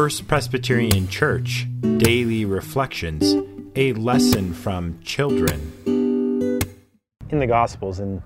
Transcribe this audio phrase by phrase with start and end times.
[0.00, 3.34] First Presbyterian Church Daily Reflections
[3.74, 6.60] A Lesson from Children.
[7.30, 8.22] In the Gospels, in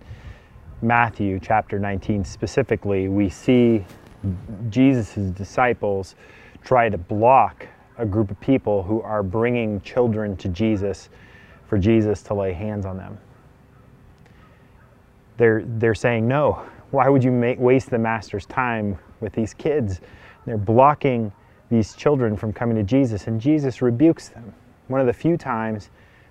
[0.82, 3.86] Matthew chapter 19 specifically, we see
[4.68, 6.14] Jesus' disciples
[6.62, 7.66] try to block
[7.96, 11.08] a group of people who are bringing children to Jesus
[11.68, 13.16] for Jesus to lay hands on them.
[15.38, 20.02] They're, they're saying, No, why would you make, waste the master's time with these kids?
[20.44, 21.32] They're blocking
[21.72, 24.54] these children from coming to Jesus, and Jesus rebukes them.
[24.88, 25.88] One of the few times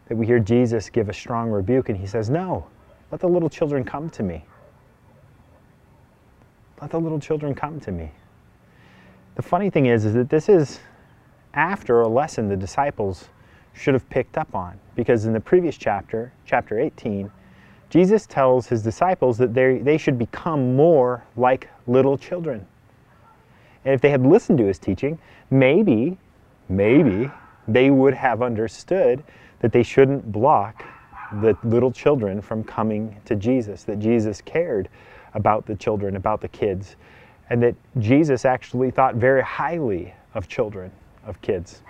[0.08, 2.68] that we hear Jesus give a strong rebuke, and he says, No,
[3.12, 4.46] let the little children come to me.
[6.80, 8.12] Let the little children come to me.
[9.36, 10.80] The funny thing is, is that this is
[11.56, 13.30] after a lesson the disciples
[13.74, 14.80] should have picked up on.
[14.96, 17.32] Because in the previous chapter, chapter 18,
[17.90, 22.68] Jesus tells his disciples that they, they should become more like little children.
[23.86, 25.18] And if they had listened to his teaching,
[25.50, 26.18] maybe,
[26.70, 27.32] maybe
[27.68, 29.24] they would have understood
[29.60, 30.84] that they shouldn't block
[31.42, 34.90] the little children from coming to Jesus, that Jesus cared
[35.34, 36.96] about the children, about the kids,
[37.50, 40.92] and that Jesus actually thought very highly of children,
[41.26, 41.82] of kids.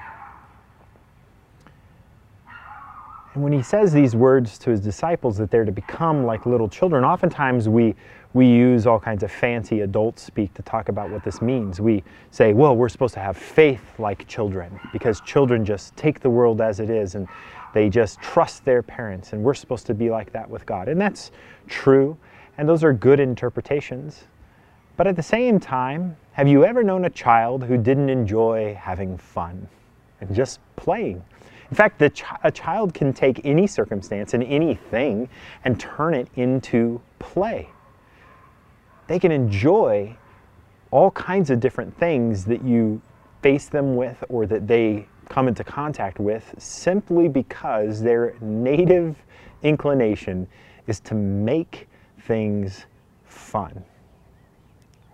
[3.33, 6.67] And when he says these words to his disciples that they're to become like little
[6.67, 7.95] children, oftentimes we,
[8.33, 11.79] we use all kinds of fancy adult speak to talk about what this means.
[11.79, 16.29] We say, well, we're supposed to have faith like children because children just take the
[16.29, 17.27] world as it is and
[17.73, 20.89] they just trust their parents, and we're supposed to be like that with God.
[20.89, 21.31] And that's
[21.67, 22.17] true,
[22.57, 24.25] and those are good interpretations.
[24.97, 29.17] But at the same time, have you ever known a child who didn't enjoy having
[29.17, 29.69] fun
[30.21, 31.23] and just playing?
[31.69, 35.29] In fact, ch- a child can take any circumstance and anything
[35.63, 37.69] and turn it into play.
[39.07, 40.15] They can enjoy
[40.91, 43.01] all kinds of different things that you
[43.41, 49.15] face them with or that they come into contact with simply because their native
[49.63, 50.47] inclination
[50.87, 51.87] is to make
[52.27, 52.85] things
[53.25, 53.83] fun.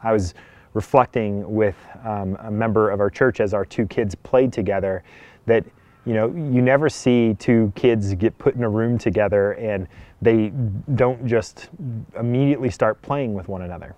[0.03, 0.34] I was
[0.77, 5.03] reflecting with um, a member of our church as our two kids played together
[5.47, 5.65] that
[6.05, 9.88] you know, you never see two kids get put in a room together and
[10.21, 10.53] they
[10.93, 11.69] don't just
[12.17, 13.95] immediately start playing with one another.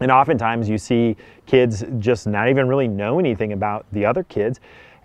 [0.00, 4.60] And oftentimes you see kids just not even really know anything about the other kids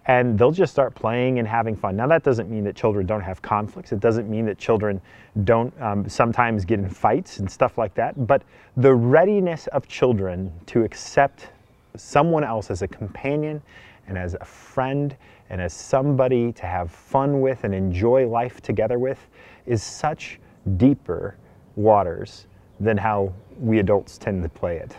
[0.08, 1.96] and they'll just start playing and having fun.
[1.96, 3.92] Now, that doesn't mean that children don't have conflicts.
[3.92, 5.02] It doesn't mean that children
[5.44, 8.28] don't um, sometimes get in fights and stuff like that.
[8.28, 8.44] But
[8.78, 11.50] the readiness of children to accept
[11.96, 13.62] someone else as a companion
[14.08, 15.16] and as a friend
[15.50, 19.28] and as somebody to have fun with and enjoy life together with
[19.66, 20.40] is such
[20.78, 21.36] deeper
[21.76, 22.46] waters
[22.80, 24.96] than how we adults tend to play it.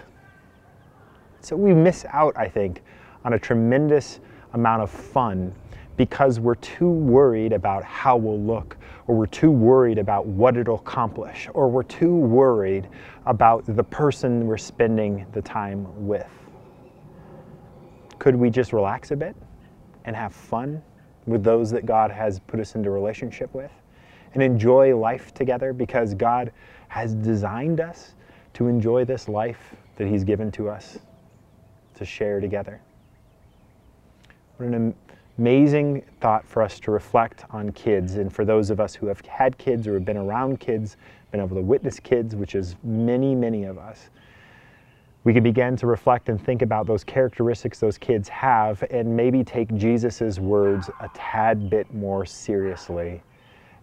[1.40, 2.82] So we miss out, I think,
[3.24, 4.20] on a tremendous
[4.52, 5.54] amount of fun
[5.96, 8.76] because we're too worried about how we'll look,
[9.06, 12.88] or we're too worried about what it'll accomplish, or we're too worried
[13.24, 16.30] about the person we're spending the time with.
[18.18, 19.36] Could we just relax a bit
[20.04, 20.82] and have fun
[21.26, 23.72] with those that God has put us into relationship with
[24.34, 26.52] and enjoy life together because God
[26.88, 28.14] has designed us
[28.54, 30.98] to enjoy this life that He's given to us
[31.94, 32.80] to share together?
[34.56, 34.94] What an
[35.38, 38.16] amazing thought for us to reflect on kids.
[38.16, 40.96] And for those of us who have had kids or have been around kids,
[41.30, 44.10] been able to witness kids, which is many, many of us
[45.26, 49.42] we can begin to reflect and think about those characteristics those kids have and maybe
[49.42, 53.20] take Jesus' words a tad bit more seriously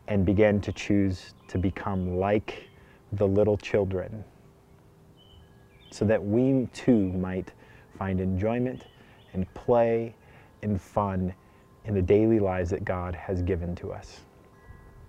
[0.07, 2.69] and begin to choose to become like
[3.11, 4.23] the little children
[5.91, 7.51] so that we too might
[7.97, 8.85] find enjoyment
[9.33, 10.15] and play
[10.63, 11.33] and fun
[11.85, 14.21] in the daily lives that God has given to us.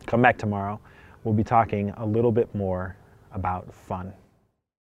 [0.07, 0.81] Come back tomorrow.
[1.23, 2.97] We'll be talking a little bit more
[3.33, 4.13] about fun.